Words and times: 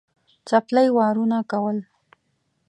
څپلۍ 0.49 0.87
وارونه 0.97 1.37
کول. 1.51 1.77